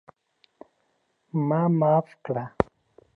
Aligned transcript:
ما 1.47 1.61
معاف 1.79 2.07
کړه! 2.25 2.45